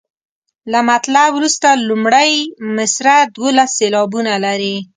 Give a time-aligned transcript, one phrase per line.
[0.71, 2.33] له مطلع وروسته لومړۍ
[2.75, 4.75] مصرع دولس سېلابونه لري.